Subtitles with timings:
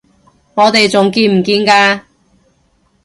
[0.55, 2.01] 我哋仲見唔見㗎？